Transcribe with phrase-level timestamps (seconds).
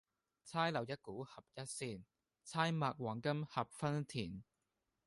[0.47, 1.67] 釵留一股合一扇，
[2.43, 4.41] 釵擘黃金合分鈿。